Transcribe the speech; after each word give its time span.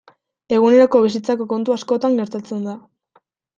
Eguneroko 0.55 1.01
bizitzako 1.03 1.47
kontu 1.53 1.77
askotan 1.77 2.19
gertatzen 2.23 2.69
da. 2.73 2.77